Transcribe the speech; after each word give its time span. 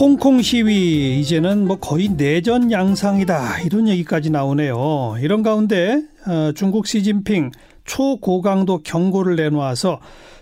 홍콩 0.00 0.40
시위 0.42 1.18
이제는 1.18 1.66
뭐 1.66 1.76
거의 1.80 2.10
내전 2.16 2.70
양상이다 2.70 3.62
이런 3.62 3.88
얘기까지 3.88 4.30
나오네요. 4.30 5.16
이런 5.20 5.42
가운데 5.42 6.02
어, 6.24 6.52
중국 6.54 6.86
시진핑 6.86 7.50
초고강도 7.84 8.82
경고를 8.84 9.34
내놓아서 9.34 9.98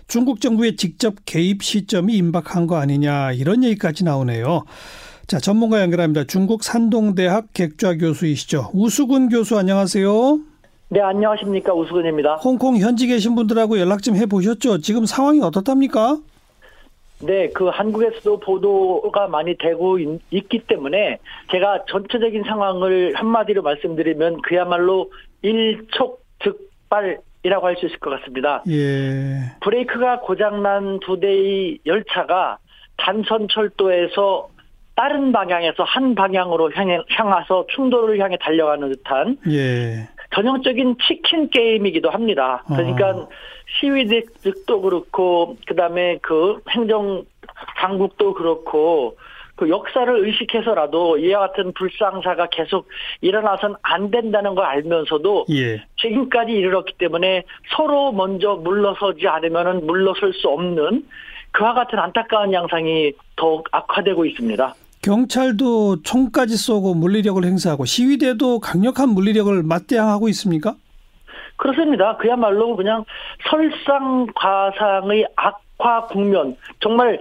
중국 0.07 0.41
정부의 0.41 0.75
직접 0.75 1.15
개입 1.25 1.63
시점이 1.63 2.13
임박한 2.17 2.67
거 2.67 2.75
아니냐 2.75 3.31
이런 3.31 3.63
얘기까지 3.63 4.03
나오네요. 4.03 4.65
자 5.25 5.39
전문가 5.39 5.81
연결합니다. 5.81 6.25
중국 6.25 6.63
산동대학 6.63 7.51
객좌 7.53 7.95
교수이시죠. 7.97 8.69
우수근 8.75 9.29
교수 9.29 9.57
안녕하세요. 9.57 10.39
네 10.89 11.01
안녕하십니까 11.01 11.73
우수근입니다. 11.73 12.35
홍콩 12.35 12.77
현지 12.77 13.07
계신 13.07 13.33
분들하고 13.33 13.79
연락 13.79 14.03
좀 14.03 14.17
해보셨죠? 14.17 14.81
지금 14.81 15.07
상황이 15.07 15.41
어떻답니까? 15.41 16.19
네, 17.19 17.49
그 17.49 17.67
한국에서도 17.67 18.39
보도가 18.39 19.27
많이 19.27 19.57
되고 19.57 19.97
있, 19.97 20.49
기 20.49 20.59
때문에 20.59 21.17
제가 21.51 21.85
전체적인 21.89 22.43
상황을 22.43 23.13
한마디로 23.15 23.63
말씀드리면 23.63 24.41
그야말로 24.43 25.11
일촉즉발 25.41 27.19
이라고 27.43 27.67
할 27.67 27.77
수 27.77 27.85
있을 27.85 27.99
것 27.99 28.09
같습니다. 28.19 28.63
예. 28.67 29.55
브레이크가 29.61 30.19
고장난 30.19 30.99
두 30.99 31.19
대의 31.19 31.79
열차가 31.85 32.57
단선 32.97 33.47
철도에서 33.49 34.49
다른 34.95 35.31
방향에서 35.31 35.83
한 35.83 36.15
방향으로 36.15 36.71
향해, 36.73 36.99
향해서 37.09 37.67
충돌을 37.69 38.19
향해 38.19 38.35
달려가는 38.41 38.89
듯한 38.89 39.37
예. 39.49 40.09
전형적인 40.33 40.97
치킨 41.07 41.49
게임이기도 41.49 42.09
합니다. 42.09 42.63
그러니까 42.67 43.09
어. 43.11 43.29
시위대도 43.79 44.81
그렇고 44.81 45.57
그다음에 45.65 46.19
그 46.21 46.61
행정 46.69 47.23
당국도 47.77 48.33
그렇고 48.33 49.17
그 49.57 49.69
역사를 49.69 50.25
의식해서라도 50.25 51.17
이와 51.17 51.47
같은 51.47 51.73
불상사가 51.73 52.47
계속 52.51 52.87
일어나선 53.21 53.75
안 53.81 54.11
된다는 54.11 54.53
걸 54.53 54.65
알면서도 54.65 55.47
예. 55.49 55.83
지금까지 55.97 56.51
이르렀기 56.51 56.93
때문에 56.99 57.43
서로 57.75 58.11
먼저 58.11 58.53
물러서지 58.53 59.27
않으면은 59.27 59.87
물러설 59.87 60.33
수 60.33 60.47
없는 60.47 61.07
그와 61.51 61.73
같은 61.73 61.97
안타까운 61.97 62.53
양상이 62.53 63.13
더욱 63.35 63.67
악화되고 63.71 64.25
있습니다. 64.25 64.75
경찰도 65.01 66.03
총까지 66.03 66.57
쏘고 66.57 66.93
물리력을 66.95 67.43
행사하고 67.43 67.85
시위대도 67.85 68.59
강력한 68.59 69.09
물리력을 69.09 69.63
맞대항하고 69.63 70.27
있습니까? 70.29 70.75
그렇습니다. 71.55 72.17
그야말로 72.17 72.75
그냥 72.75 73.03
설상과상의 73.49 75.27
악화 75.35 76.07
국면. 76.07 76.55
정말 76.79 77.19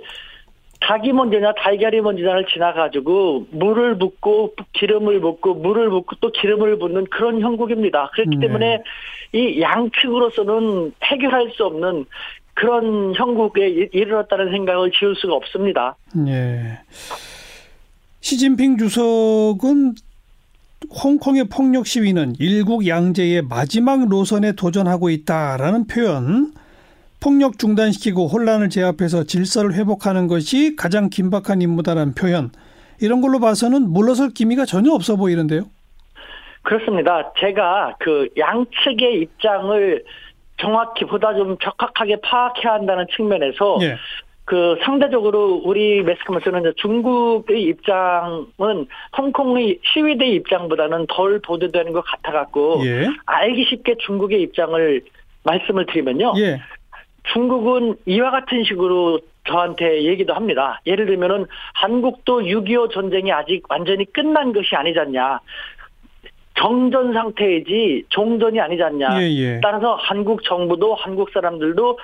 닭이 0.80 1.12
먼저냐 1.12 1.52
달걀이 1.54 2.00
먼저냐를 2.00 2.46
지나가지고 2.46 3.46
물을 3.50 3.98
붓고 3.98 4.54
기름을 4.74 5.20
붓고 5.20 5.54
물을 5.54 5.88
붓고 5.88 6.16
또 6.20 6.30
기름을 6.30 6.78
붓는 6.78 7.06
그런 7.06 7.40
형국입니다. 7.40 8.10
그렇기 8.12 8.36
네. 8.36 8.46
때문에 8.46 8.82
이 9.32 9.60
양측으로서는 9.60 10.92
해결할 11.02 11.50
수 11.54 11.64
없는 11.64 12.04
그런 12.54 13.14
형국에 13.14 13.68
이르렀다는 13.92 14.50
생각을 14.50 14.90
지울 14.92 15.16
수가 15.16 15.34
없습니다. 15.34 15.96
네. 16.14 16.78
시진핑 18.26 18.76
주석은 18.78 19.94
홍콩의 21.04 21.44
폭력 21.44 21.86
시위는 21.86 22.34
일국 22.40 22.88
양제의 22.88 23.42
마지막 23.42 24.08
노선에 24.08 24.50
도전하고 24.50 25.10
있다라는 25.10 25.86
표현, 25.86 26.50
폭력 27.22 27.60
중단시키고 27.60 28.26
혼란을 28.26 28.68
제압해서 28.68 29.22
질서를 29.22 29.74
회복하는 29.74 30.26
것이 30.26 30.74
가장 30.74 31.08
긴박한 31.08 31.62
임무다라는 31.62 32.14
표현, 32.16 32.50
이런 33.00 33.20
걸로 33.20 33.38
봐서는 33.38 33.90
물러설 33.90 34.30
기미가 34.30 34.64
전혀 34.64 34.90
없어 34.90 35.14
보이는데요. 35.14 35.62
그렇습니다. 36.62 37.32
제가 37.38 37.94
그 38.00 38.28
양측의 38.36 39.20
입장을 39.20 40.02
정확히 40.56 41.04
보다 41.04 41.32
좀 41.32 41.56
적확하게 41.62 42.16
파악해야 42.22 42.72
한다는 42.72 43.06
측면에서 43.14 43.78
예. 43.82 43.96
그 44.46 44.76
상대적으로 44.84 45.60
우리 45.64 46.02
매스컴에서는 46.04 46.74
중국의 46.76 47.62
입장은 47.64 48.86
홍콩의 49.18 49.80
시위대 49.82 50.24
입장보다는 50.24 51.06
덜 51.08 51.40
보도되는 51.40 51.92
것 51.92 52.02
같아갖고 52.02 52.80
예. 52.86 53.08
알기 53.26 53.64
쉽게 53.64 53.96
중국의 54.06 54.40
입장을 54.42 55.02
말씀을 55.42 55.86
드리면요. 55.86 56.34
예. 56.38 56.60
중국은 57.32 57.96
이와 58.06 58.30
같은 58.30 58.62
식으로 58.62 59.18
저한테 59.48 60.04
얘기도 60.04 60.32
합니다. 60.32 60.80
예를 60.86 61.06
들면은 61.06 61.46
한국도 61.74 62.42
6.25 62.42 62.92
전쟁이 62.92 63.32
아직 63.32 63.64
완전히 63.68 64.04
끝난 64.12 64.52
것이 64.52 64.76
아니잖냐. 64.76 65.40
정전 66.56 67.12
상태이지 67.12 68.04
종전이 68.10 68.60
아니잖냐. 68.60 69.20
예, 69.20 69.28
예. 69.28 69.60
따라서 69.60 69.96
한국 69.96 70.44
정부도 70.44 70.94
한국 70.94 71.30
사람들도 71.30 71.98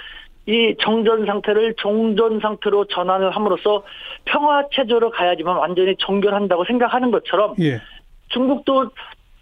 이 0.47 0.75
정전 0.81 1.25
상태를 1.27 1.75
종전 1.77 2.41
상태로 2.41 2.87
전환을 2.87 3.31
함으로써 3.31 3.85
평화 4.25 4.65
체제로 4.73 5.11
가야지만 5.11 5.57
완전히 5.57 5.95
종결한다고 5.97 6.65
생각하는 6.65 7.11
것처럼 7.11 7.55
예. 7.61 7.81
중국도 8.29 8.91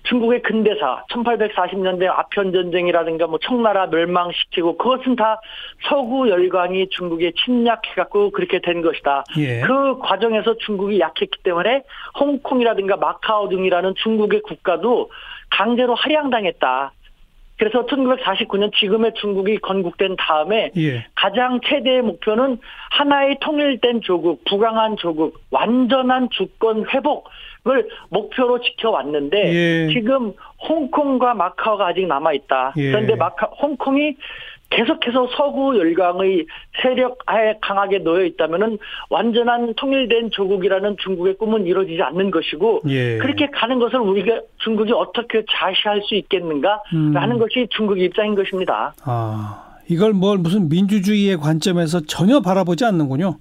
중국의 0.04 0.42
근대사 0.42 1.04
1840년대 1.10 2.06
아편 2.06 2.52
전쟁이라든가 2.52 3.26
뭐 3.26 3.38
청나라 3.38 3.86
멸망시키고 3.86 4.76
그것은 4.76 5.16
다 5.16 5.40
서구 5.88 6.28
열강이 6.28 6.88
중국에 6.90 7.32
침략해 7.44 7.94
갖고 7.96 8.30
그렇게 8.30 8.60
된 8.60 8.82
것이다. 8.82 9.24
예. 9.38 9.60
그 9.60 9.98
과정에서 9.98 10.56
중국이 10.58 11.00
약했기 11.00 11.42
때문에 11.42 11.82
홍콩이라든가 12.18 12.96
마카오 12.96 13.48
등이라는 13.48 13.94
중국의 14.02 14.42
국가도 14.42 15.10
강제로 15.50 15.94
할양당했다. 15.94 16.92
그래서 17.60 17.84
1949년 17.84 18.74
지금의 18.74 19.12
중국이 19.20 19.58
건국된 19.58 20.16
다음에 20.16 20.70
예. 20.78 21.04
가장 21.14 21.60
최대의 21.62 22.00
목표는 22.00 22.56
하나의 22.90 23.36
통일된 23.42 24.00
조국, 24.00 24.42
부강한 24.46 24.96
조국, 24.96 25.38
완전한 25.50 26.30
주권 26.30 26.86
회복을 26.88 27.90
목표로 28.08 28.62
지켜왔는데 28.62 29.54
예. 29.54 29.92
지금 29.92 30.32
홍콩과 30.66 31.34
마카오가 31.34 31.88
아직 31.88 32.06
남아 32.06 32.32
있다. 32.32 32.72
예. 32.78 32.92
그런데 32.92 33.14
마카 33.14 33.48
홍콩이 33.60 34.16
계속해서 34.70 35.28
서구 35.36 35.76
열강의 35.78 36.46
세력 36.80 37.18
하에 37.26 37.54
강하게 37.60 37.98
놓여 37.98 38.24
있다면은 38.24 38.78
완전한 39.10 39.74
통일된 39.74 40.30
조국이라는 40.30 40.96
중국의 41.02 41.34
꿈은 41.34 41.66
이루어지지 41.66 42.00
않는 42.02 42.30
것이고 42.30 42.82
예. 42.88 43.18
그렇게 43.18 43.48
가는 43.48 43.78
것을 43.78 43.98
우리가 43.98 44.40
중국이 44.58 44.92
어떻게 44.92 45.44
자시할 45.50 46.02
수 46.02 46.14
있겠는가라는 46.14 47.32
음. 47.32 47.38
것이 47.38 47.66
중국의 47.70 48.04
입장인 48.04 48.34
것입니다. 48.34 48.94
아 49.04 49.70
이걸 49.88 50.12
뭘 50.12 50.38
무슨 50.38 50.68
민주주의의 50.68 51.36
관점에서 51.38 52.00
전혀 52.06 52.40
바라보지 52.40 52.84
않는군요. 52.84 53.36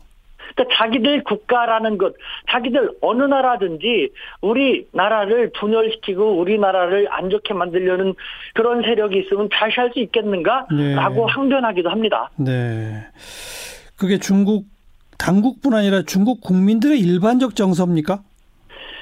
그러니까 0.55 0.75
자기들 0.77 1.23
국가라는 1.23 1.97
것, 1.97 2.15
자기들 2.49 2.91
어느 3.01 3.23
나라든지 3.23 4.09
우리 4.41 4.87
나라를 4.91 5.51
분열시키고 5.59 6.39
우리나라를 6.39 7.07
안 7.11 7.29
좋게 7.29 7.53
만들려는 7.53 8.13
그런 8.53 8.81
세력이 8.81 9.19
있으면 9.19 9.49
다시 9.49 9.79
할 9.79 9.89
수 9.89 9.99
있겠는가라고 9.99 10.67
네. 10.75 11.25
항변하기도 11.27 11.89
합니다. 11.89 12.29
네. 12.37 13.07
그게 13.97 14.17
중국 14.19 14.65
당국뿐 15.17 15.73
아니라 15.73 16.03
중국 16.03 16.41
국민들의 16.41 16.99
일반적 16.99 17.55
정서입니까? 17.55 18.21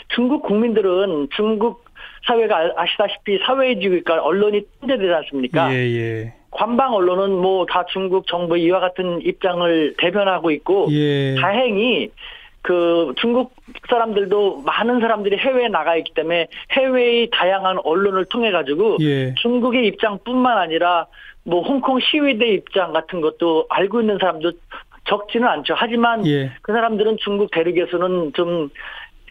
중국 0.10 0.44
국민들은 0.44 1.28
중국 1.36 1.86
사회가 2.26 2.72
아시다시피 2.76 3.40
사회주의가 3.46 4.24
언론이 4.24 4.62
통제되지 4.80 5.14
않습니까? 5.14 5.74
예, 5.74 5.78
예. 5.78 6.34
관방 6.58 6.94
언론은 6.94 7.32
뭐 7.38 7.66
다 7.68 7.86
중국 7.86 8.26
정부 8.28 8.58
이와 8.58 8.80
같은 8.80 9.22
입장을 9.22 9.94
대변하고 9.98 10.52
있고 10.52 10.88
예. 10.92 11.36
다행히 11.36 12.10
그 12.64 13.14
중국 13.18 13.54
사람들도 13.88 14.64
많은 14.66 15.00
사람들이 15.00 15.38
해외에 15.38 15.68
나가 15.70 15.96
있기 15.96 16.14
때문에 16.16 16.48
해외의 16.72 17.30
다양한 17.32 17.78
언론을 17.84 18.26
통해 18.26 18.52
가지고 18.52 18.98
예. 19.02 19.34
중국의 19.36 19.86
입장뿐만 19.88 20.58
아니라 20.58 21.06
뭐 21.44 21.62
홍콩 21.62 22.00
시위대 22.00 22.48
입장 22.48 22.92
같은 22.92 23.22
것도 23.22 23.68
알고 23.70 24.02
있는 24.02 24.18
사람도 24.20 24.52
적지는 25.06 25.48
않죠. 25.48 25.76
하지만 25.78 26.26
예. 26.28 26.52
그 26.62 26.74
사람들은 26.74 27.18
중국 27.20 27.52
대륙에서는 27.52 28.34
좀 28.34 28.70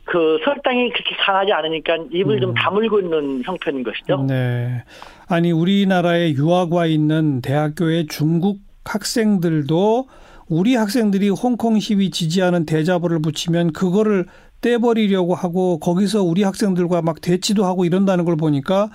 그 0.07 0.39
설탕이 0.45 0.91
그렇게 0.91 1.17
강하지 1.17 1.53
않으니까 1.53 1.97
입을 2.13 2.37
음. 2.37 2.41
좀 2.41 2.55
다물고 2.55 3.01
있는 3.01 3.43
형편인 3.45 3.83
것이죠. 3.83 4.25
네. 4.27 4.85
아니 5.29 5.51
우리나라에 5.51 6.33
유학 6.33 6.73
와 6.73 6.87
있는 6.87 7.41
대학교의 7.41 8.07
중국 8.07 8.59
학생들도 8.85 10.07
우리 10.49 10.77
학생들이 10.77 11.29
홍콩 11.31 11.81
시위 11.81 12.11
지지하는 12.11 12.67
대자보를 12.67 13.21
붙이면 13.21 13.73
그거를 13.73 14.27
떼버리려고 14.61 15.35
하고 15.35 15.81
거기서 15.81 16.23
우리 16.23 16.45
학생들과 16.45 17.03
막 17.03 17.21
대치도 17.21 17.65
하고 17.65 17.85
이런다는 17.85 18.25
걸 18.25 18.37
보니까 18.37 18.91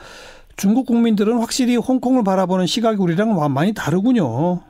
중국 0.55 0.85
국민들은 0.85 1.39
확실히 1.39 1.75
홍콩을 1.75 2.23
바라보는 2.23 2.67
시각이 2.67 2.97
우리랑 3.01 3.35
많이 3.53 3.73
다르군요. 3.73 4.61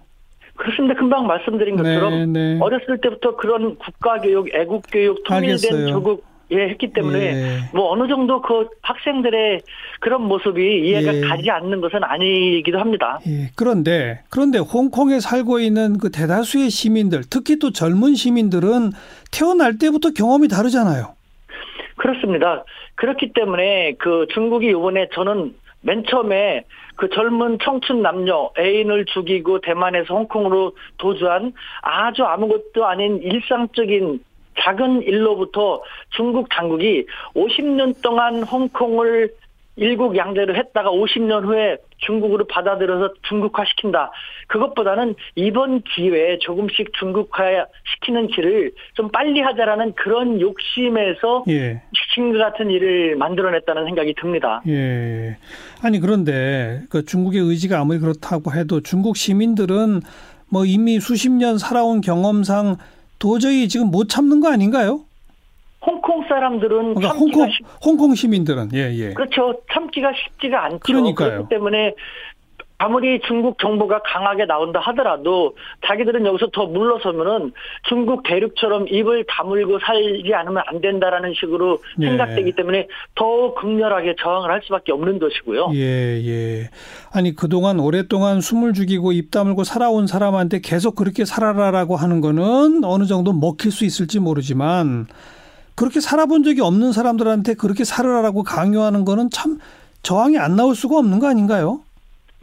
그렇습니다. 0.55 0.95
금방 0.95 1.27
말씀드린 1.27 1.75
것처럼 1.75 2.11
네, 2.11 2.25
네. 2.25 2.59
어렸을 2.59 2.99
때부터 2.99 3.35
그런 3.35 3.77
국가교육, 3.77 4.53
애국교육, 4.53 5.23
통일된 5.23 5.87
조국 5.87 6.30
예, 6.51 6.69
했기 6.69 6.91
때문에 6.91 7.19
예. 7.19 7.57
뭐 7.73 7.91
어느 7.91 8.07
정도 8.07 8.41
그 8.41 8.67
학생들의 8.81 9.61
그런 9.99 10.23
모습이 10.23 10.81
이해가 10.87 11.15
예. 11.15 11.21
가지 11.21 11.49
않는 11.49 11.81
것은 11.81 12.03
아니기도 12.03 12.79
합니다. 12.79 13.19
예. 13.27 13.49
그런데 13.55 14.21
그런데 14.29 14.59
홍콩에 14.59 15.19
살고 15.19 15.59
있는 15.59 15.97
그 15.97 16.11
대다수의 16.11 16.69
시민들, 16.69 17.21
특히 17.29 17.57
또 17.57 17.71
젊은 17.71 18.15
시민들은 18.15 18.91
태어날 19.31 19.77
때부터 19.77 20.11
경험이 20.11 20.47
다르잖아요. 20.47 21.15
그렇습니다. 21.95 22.65
그렇기 22.95 23.31
때문에 23.33 23.93
그 23.99 24.27
중국이 24.33 24.69
이번에 24.69 25.07
저는 25.13 25.53
맨 25.81 26.03
처음에 26.09 26.63
그 26.95 27.09
젊은 27.09 27.57
청춘 27.63 28.01
남녀 28.01 28.51
애인을 28.59 29.05
죽이고 29.05 29.61
대만에서 29.61 30.13
홍콩으로 30.13 30.73
도주한 30.97 31.53
아주 31.81 32.23
아무것도 32.23 32.85
아닌 32.85 33.19
일상적인 33.23 34.19
작은 34.59 35.03
일로부터 35.03 35.81
중국 36.09 36.49
당국이 36.49 37.05
50년 37.35 38.01
동안 38.01 38.43
홍콩을 38.43 39.31
일국 39.77 40.17
양대를 40.17 40.57
했다가 40.57 40.91
50년 40.91 41.45
후에 41.45 41.77
중국으로 41.99 42.45
받아들여서 42.45 43.13
중국화 43.27 43.63
시킨다. 43.65 44.11
그것보다는 44.47 45.15
이번 45.35 45.81
기회에 45.81 46.39
조금씩 46.39 46.91
중국화 46.99 47.65
시키는 47.93 48.27
길을 48.27 48.71
좀 48.95 49.09
빨리 49.09 49.39
하자라는 49.39 49.93
그런 49.93 50.41
욕심에서 50.41 51.45
예. 51.49 51.81
지금 52.13 52.37
같은 52.37 52.69
일을 52.69 53.15
만들어냈다는 53.15 53.85
생각이 53.85 54.13
듭니다. 54.19 54.61
예. 54.67 55.37
아니 55.81 55.99
그런데 55.99 56.81
그 56.89 57.05
중국의 57.05 57.41
의지가 57.41 57.79
아무리 57.79 57.99
그렇다고 57.99 58.53
해도 58.53 58.81
중국 58.81 59.15
시민들은 59.15 60.01
뭐 60.49 60.65
이미 60.65 60.99
수십 60.99 61.31
년 61.31 61.57
살아온 61.57 62.01
경험상 62.01 62.75
도저히 63.21 63.69
지금 63.69 63.91
못 63.91 64.09
참는 64.09 64.39
거 64.41 64.51
아닌가요? 64.51 65.01
홍콩 65.85 66.23
사람들은 66.27 66.95
그러니까 66.95 67.09
홍콩 67.09 67.49
쉽... 67.49 67.65
홍콩 67.85 68.15
시민들은 68.15 68.69
예 68.73 68.91
예. 68.93 69.13
그렇죠. 69.13 69.61
참기가 69.71 70.11
쉽지가 70.13 70.65
않죠. 70.65 70.79
그러니까요. 70.79 71.29
그렇기 71.29 71.49
때문에 71.49 71.93
아무리 72.81 73.21
중국 73.27 73.59
정부가 73.59 74.01
강하게 74.03 74.45
나온다 74.45 74.79
하더라도 74.79 75.55
자기들은 75.85 76.25
여기서 76.25 76.47
더 76.51 76.65
물러서면은 76.65 77.53
중국 77.87 78.23
대륙처럼 78.23 78.87
입을 78.87 79.23
다물고 79.27 79.77
살지 79.77 80.33
않으면 80.33 80.63
안 80.65 80.81
된다라는 80.81 81.35
식으로 81.35 81.77
예. 81.99 82.07
생각되기 82.07 82.53
때문에 82.53 82.87
더 83.13 83.53
극렬하게 83.53 84.15
저항을 84.19 84.49
할 84.49 84.61
수밖에 84.63 84.93
없는 84.93 85.19
것이고요. 85.19 85.73
예, 85.75 86.25
예. 86.25 86.69
아니 87.13 87.35
그동안 87.35 87.79
오랫동안 87.79 88.41
숨을 88.41 88.73
죽이고 88.73 89.11
입 89.11 89.29
다물고 89.29 89.63
살아온 89.63 90.07
사람한테 90.07 90.61
계속 90.61 90.95
그렇게 90.95 91.23
살아라라고 91.23 91.95
하는 91.95 92.19
거는 92.19 92.83
어느 92.83 93.05
정도 93.05 93.31
먹힐 93.31 93.71
수 93.71 93.85
있을지 93.85 94.19
모르지만 94.19 95.05
그렇게 95.75 95.99
살아본 95.99 96.43
적이 96.43 96.61
없는 96.61 96.93
사람들한테 96.93 97.53
그렇게 97.53 97.83
살아라라고 97.83 98.41
강요하는 98.41 99.05
거는 99.05 99.29
참 99.29 99.59
저항이 100.01 100.39
안 100.39 100.55
나올 100.55 100.73
수가 100.73 100.97
없는 100.97 101.19
거 101.19 101.27
아닌가요? 101.27 101.81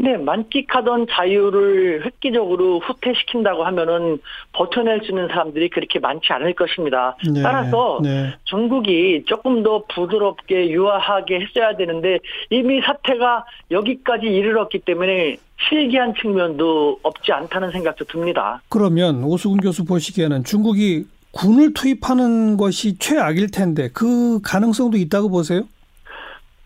네, 0.01 0.17
만끽하던 0.17 1.09
자유를 1.11 2.05
획기적으로 2.05 2.79
후퇴시킨다고 2.79 3.65
하면은 3.65 4.19
버텨낼 4.53 5.01
수 5.03 5.11
있는 5.11 5.27
사람들이 5.27 5.71
그렇게 5.71 5.99
많지 5.99 6.33
않을 6.33 6.55
것입니다. 6.55 7.17
네, 7.29 7.43
따라서 7.43 7.99
네. 8.03 8.33
중국이 8.45 9.25
조금 9.27 9.65
더 9.65 9.83
부드럽게 9.89 10.71
유화하게 10.71 11.41
했어야 11.41 11.77
되는데 11.77 12.21
이미 12.51 12.81
사태가 12.81 13.45
여기까지 13.73 14.27
이르렀기 14.27 14.79
때문에 14.79 15.37
실기한 15.69 16.15
측면도 16.15 17.01
없지 17.03 17.33
않다는 17.33 17.73
생각도 17.73 18.05
듭니다. 18.05 18.63
그러면 18.69 19.25
오수근 19.25 19.57
교수 19.59 19.85
보시기에는 19.85 20.45
중국이 20.45 21.07
군을 21.33 21.75
투입하는 21.75 22.57
것이 22.57 22.99
최악일 22.99 23.51
텐데 23.51 23.91
그 23.93 24.41
가능성도 24.43 24.97
있다고 24.97 25.29
보세요? 25.29 25.65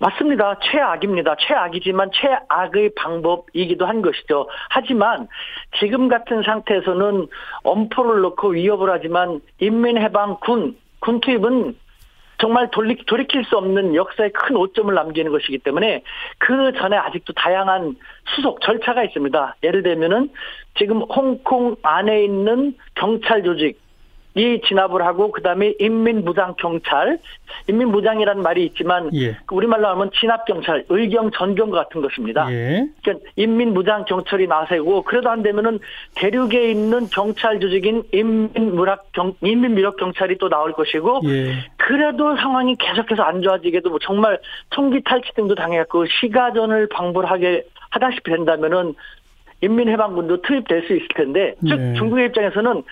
맞습니다. 0.02 0.58
최악입니다. 0.62 1.36
최악이지만 1.38 2.10
최악의 2.12 2.90
방법이기도 2.96 3.86
한 3.86 4.02
것이죠. 4.02 4.48
하지만 4.68 5.28
지금 5.78 6.08
같은 6.08 6.42
상태에서는 6.42 7.28
엄포를 7.62 8.20
놓고 8.20 8.48
위협을 8.50 8.90
하지만 8.90 9.40
인민해방 9.60 10.38
군 10.40 10.82
군 11.02 11.20
투입은 11.20 11.76
정말 12.38 12.70
돌리, 12.70 12.96
돌이킬 13.06 13.44
수 13.44 13.56
없는 13.56 13.94
역사에 13.94 14.30
큰 14.30 14.56
오점을 14.56 14.92
남기는 14.92 15.30
것이기 15.30 15.58
때문에 15.58 16.02
그 16.38 16.72
전에 16.72 16.96
아직도 16.96 17.34
다양한 17.34 17.96
수속 18.34 18.60
절차가 18.62 19.04
있습니다. 19.04 19.56
예를 19.62 19.82
들면은 19.82 20.30
지금 20.78 21.02
홍콩 21.02 21.76
안에 21.82 22.24
있는 22.24 22.74
경찰 22.94 23.42
조직 23.42 23.80
이 24.34 24.60
진압을 24.66 25.04
하고 25.04 25.30
그다음에 25.30 25.74
인민무장 25.78 26.54
경찰, 26.56 27.18
인민무장이라는 27.68 28.42
말이 28.42 28.64
있지만 28.66 29.10
예. 29.14 29.36
우리말로 29.50 29.88
하면 29.88 30.10
진압 30.18 30.46
경찰, 30.46 30.84
의경 30.88 31.30
전경 31.32 31.70
같은 31.70 32.00
것입니다. 32.00 32.50
예. 32.50 32.86
그러니까 33.02 33.26
인민무장 33.36 34.06
경찰이 34.06 34.46
나세고 34.46 35.02
그래도 35.02 35.28
안 35.28 35.42
되면은 35.42 35.80
대륙에 36.14 36.70
있는 36.70 37.08
경찰 37.10 37.60
조직인 37.60 38.04
인민무력경 38.12 39.34
인민무력 39.42 39.98
경찰이 39.98 40.38
또 40.38 40.48
나올 40.48 40.72
것이고 40.72 41.20
예. 41.26 41.52
그래도 41.76 42.34
상황이 42.36 42.74
계속해서 42.76 43.22
안 43.22 43.42
좋아지게도 43.42 43.90
뭐 43.90 43.98
정말 44.00 44.38
총기 44.70 45.02
탈취 45.02 45.34
등도 45.34 45.54
당해갖고 45.54 46.06
시가전을 46.06 46.88
방불하게 46.88 47.64
하다시피 47.90 48.30
된다면은 48.30 48.94
인민해방군도 49.60 50.42
투입될 50.42 50.86
수 50.86 50.94
있을 50.96 51.08
텐데 51.14 51.54
즉 51.66 51.76
네. 51.76 51.94
중국의 51.94 52.26
입장에서는 52.26 52.82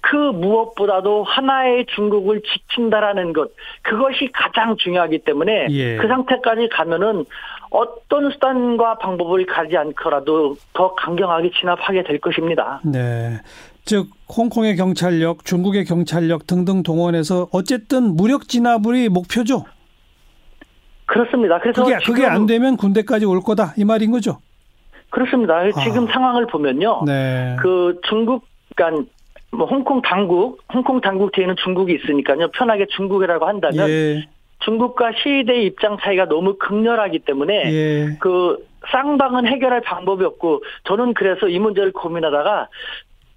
그 0.00 0.16
무엇보다도 0.16 1.24
하나의 1.24 1.86
중국을 1.94 2.42
지킨다라는 2.42 3.32
것 3.32 3.50
그것이 3.82 4.30
가장 4.32 4.76
중요하기 4.76 5.18
때문에 5.20 5.66
예. 5.70 5.96
그 5.96 6.06
상태까지 6.06 6.68
가면은 6.70 7.24
어떤 7.70 8.30
수단과 8.30 8.98
방법을 8.98 9.46
가지 9.46 9.76
않더라도 9.76 10.56
더 10.72 10.94
강경하게 10.94 11.50
진압하게 11.58 12.04
될 12.04 12.18
것입니다. 12.20 12.80
네. 12.84 13.40
즉 13.84 14.08
홍콩의 14.36 14.76
경찰력, 14.76 15.44
중국의 15.44 15.84
경찰력 15.84 16.46
등등 16.46 16.82
동원해서 16.82 17.48
어쨌든 17.52 18.16
무력 18.16 18.48
진압이 18.48 19.08
목표죠. 19.08 19.64
그렇습니다. 21.06 21.58
그래서 21.58 21.82
그게, 21.82 21.96
그게 22.04 22.26
안 22.26 22.46
되면 22.46 22.76
군대까지 22.76 23.24
올 23.24 23.40
거다 23.40 23.74
이 23.76 23.84
말인 23.84 24.10
거죠. 24.10 24.40
그렇습니다. 25.10 25.62
지금 25.82 26.06
아. 26.06 26.12
상황을 26.12 26.46
보면요. 26.46 27.02
네. 27.06 27.56
그 27.60 27.98
중국 28.08 28.46
그러니까 28.78 29.10
뭐 29.50 29.66
홍콩 29.66 30.02
당국, 30.02 30.60
홍콩 30.72 31.00
당국 31.00 31.32
뒤에는 31.32 31.56
중국이 31.62 31.94
있으니까요. 31.94 32.48
편하게 32.52 32.86
중국이라고 32.86 33.46
한다면 33.46 33.88
예. 33.88 34.28
중국과 34.60 35.12
시위대의 35.22 35.66
입장 35.66 35.96
차이가 36.00 36.26
너무 36.26 36.56
극렬하기 36.58 37.20
때문에 37.20 37.72
예. 37.72 38.16
그 38.20 38.66
쌍방은 38.90 39.46
해결할 39.46 39.80
방법이 39.80 40.24
없고 40.24 40.62
저는 40.84 41.14
그래서 41.14 41.48
이 41.48 41.58
문제를 41.58 41.92
고민하다가 41.92 42.68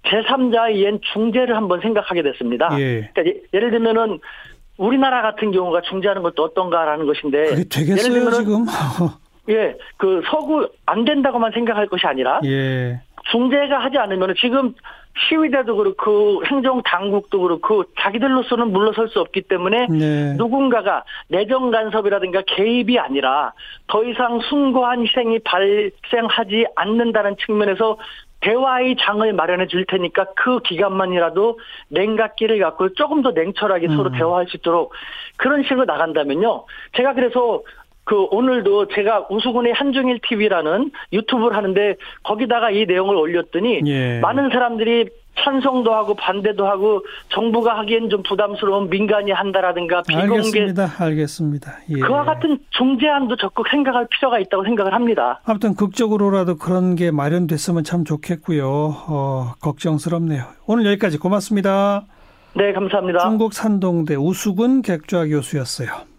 제3자의 0.04 1.00
중재를 1.12 1.56
한번 1.56 1.80
생각하게 1.80 2.22
됐습니다. 2.22 2.68
예. 2.78 3.10
그러니까 3.12 3.26
예, 3.26 3.40
예를 3.54 3.70
들면은 3.70 4.18
우리나라 4.76 5.22
같은 5.22 5.52
경우가 5.52 5.82
중재하는 5.82 6.22
것도 6.22 6.42
어떤가라는 6.42 7.06
것인데 7.06 7.44
그게 7.46 7.64
되겠어요 7.68 8.12
예를 8.12 8.24
들면은 8.24 8.38
지금? 8.38 8.66
예, 9.48 9.76
그 9.96 10.22
서구 10.30 10.68
안 10.86 11.04
된다고만 11.04 11.52
생각할 11.52 11.86
것이 11.86 12.06
아니라 12.06 12.40
예. 12.44 13.00
중재가 13.32 13.78
하지 13.78 13.98
않으면 13.98 14.34
지금 14.38 14.74
시위대도 15.28 15.76
그렇고 15.76 16.42
행정 16.46 16.82
당국도 16.82 17.40
그렇고 17.40 17.84
자기들로서는 17.98 18.72
물러설 18.72 19.08
수 19.08 19.20
없기 19.20 19.42
때문에 19.42 19.86
네. 19.88 20.34
누군가가 20.36 21.04
내정 21.28 21.70
간섭이라든가 21.70 22.42
개입이 22.46 22.98
아니라 22.98 23.52
더 23.88 24.04
이상 24.04 24.40
숭고한 24.40 25.02
희생이 25.02 25.40
발생하지 25.40 26.66
않는다는 26.76 27.36
측면에서 27.44 27.98
대화의 28.40 28.96
장을 28.98 29.32
마련해 29.32 29.68
줄 29.68 29.84
테니까 29.86 30.26
그 30.34 30.60
기간만이라도 30.60 31.58
냉각기를 31.88 32.58
갖고 32.58 32.92
조금 32.94 33.22
더 33.22 33.30
냉철하게 33.30 33.86
음. 33.88 33.96
서로 33.96 34.10
대화할 34.10 34.46
수 34.48 34.56
있도록 34.56 34.92
그런 35.36 35.62
식으로 35.62 35.84
나간다면요. 35.84 36.64
제가 36.96 37.14
그래서 37.14 37.62
그 38.04 38.26
오늘도 38.30 38.88
제가 38.88 39.26
우수군의 39.30 39.72
한중일 39.72 40.20
TV라는 40.26 40.90
유튜브를 41.12 41.56
하는데 41.56 41.96
거기다가 42.24 42.70
이 42.70 42.84
내용을 42.86 43.16
올렸더니 43.16 43.82
예. 43.86 44.20
많은 44.20 44.50
사람들이 44.50 45.08
찬성도 45.38 45.94
하고 45.94 46.14
반대도 46.14 46.66
하고 46.66 47.02
정부가 47.32 47.78
하기엔 47.78 48.10
좀 48.10 48.22
부담스러운 48.22 48.90
민간이 48.90 49.30
한다라든가 49.30 50.02
비공개 50.02 50.34
알겠습니다. 50.34 50.90
알겠습니다. 50.98 51.78
예. 51.90 52.00
그와 52.00 52.24
같은 52.24 52.58
중재안도 52.70 53.36
적극 53.36 53.68
생각할 53.70 54.06
필요가 54.10 54.38
있다고 54.38 54.64
생각을 54.64 54.92
합니다. 54.92 55.40
아무튼 55.44 55.74
극적으로라도 55.74 56.56
그런 56.56 56.96
게 56.96 57.10
마련됐으면 57.10 57.84
참 57.84 58.04
좋겠고요. 58.04 58.66
어, 59.08 59.52
걱정스럽네요. 59.62 60.44
오늘 60.66 60.86
여기까지 60.86 61.18
고맙습니다. 61.18 62.04
네, 62.54 62.72
감사합니다. 62.72 63.20
중국 63.20 63.54
산동대 63.54 64.16
우수군 64.16 64.82
객좌 64.82 65.24
교수였어요. 65.24 66.11